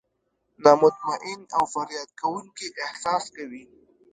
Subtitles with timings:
[0.63, 3.63] نا مطمئن او فریاد کوونکي احساس کوي.